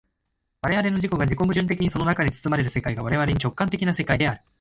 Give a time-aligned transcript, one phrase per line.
[0.63, 4.41] 我々の自己が自己矛盾的にその中に包まれる世界が我々に直観的な世界である。